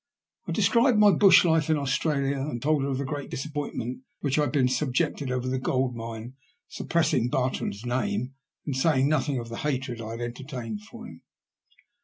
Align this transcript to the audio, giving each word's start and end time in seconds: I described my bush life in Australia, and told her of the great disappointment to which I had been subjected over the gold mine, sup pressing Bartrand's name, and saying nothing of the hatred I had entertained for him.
I 0.47 0.51
described 0.51 0.97
my 0.97 1.11
bush 1.11 1.45
life 1.45 1.69
in 1.69 1.77
Australia, 1.77 2.39
and 2.39 2.59
told 2.59 2.81
her 2.81 2.89
of 2.89 2.97
the 2.97 3.05
great 3.05 3.29
disappointment 3.29 3.99
to 3.99 4.03
which 4.21 4.39
I 4.39 4.41
had 4.41 4.51
been 4.51 4.67
subjected 4.67 5.29
over 5.29 5.47
the 5.47 5.59
gold 5.59 5.95
mine, 5.95 6.33
sup 6.67 6.89
pressing 6.89 7.29
Bartrand's 7.29 7.85
name, 7.85 8.33
and 8.65 8.75
saying 8.75 9.07
nothing 9.09 9.37
of 9.37 9.49
the 9.49 9.57
hatred 9.57 10.01
I 10.01 10.13
had 10.13 10.21
entertained 10.21 10.81
for 10.81 11.05
him. 11.05 11.21